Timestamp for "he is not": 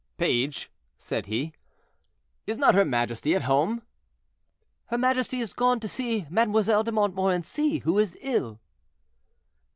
1.27-2.73